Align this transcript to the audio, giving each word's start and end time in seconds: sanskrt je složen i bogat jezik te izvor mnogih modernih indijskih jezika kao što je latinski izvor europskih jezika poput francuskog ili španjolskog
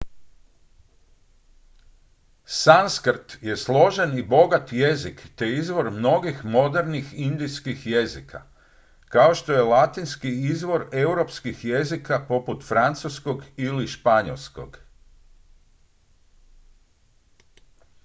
sanskrt 2.45 3.37
je 3.41 3.57
složen 3.57 4.17
i 4.17 4.23
bogat 4.23 4.73
jezik 4.73 5.21
te 5.35 5.47
izvor 5.49 5.91
mnogih 5.91 6.45
modernih 6.45 7.13
indijskih 7.19 7.87
jezika 7.87 8.41
kao 9.09 9.35
što 9.35 9.53
je 9.53 9.61
latinski 9.73 10.31
izvor 10.49 10.89
europskih 10.91 11.65
jezika 11.65 12.25
poput 12.29 12.63
francuskog 12.63 13.43
ili 13.57 13.87
španjolskog 13.87 14.77